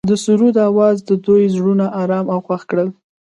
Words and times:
د 0.09 0.11
سرود 0.23 0.55
اواز 0.69 0.97
د 1.09 1.11
دوی 1.25 1.43
زړونه 1.55 1.85
ارامه 2.01 2.31
او 2.35 2.39
خوښ 2.45 2.61
کړل. 2.69 2.89